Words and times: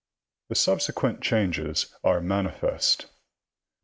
The 0.49 0.55
subsequent 0.55 1.21
changes 1.21 1.93
are 2.03 2.21
manifest. 2.21 3.05